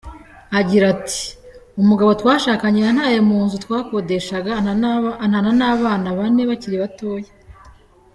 [0.59, 1.21] Agira ati
[1.81, 4.51] “Umugabo twashakanye yantaye mu nzu twakodeshaga,
[5.23, 7.31] antana abana bane bakiri batoya.